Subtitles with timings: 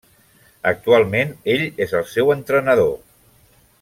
[0.69, 2.95] Actualment, ell és el seu entrenador.